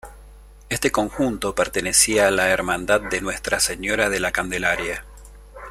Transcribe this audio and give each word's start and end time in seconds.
Este 0.69 0.91
conjunto 0.91 1.53
pertenecía 1.53 2.27
a 2.27 2.31
la 2.31 2.49
Hermandad 2.49 3.01
de 3.01 3.21
Nuestra 3.21 3.59
Señora 3.59 4.09
de 4.09 4.19
la 4.19 4.31
Candelaria. 4.31 5.05